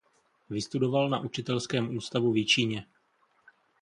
Vystudoval 0.49 1.09
na 1.09 1.19
učitelském 1.19 1.97
ústavu 1.97 2.31
v 2.31 2.37
Jičíně. 2.37 2.85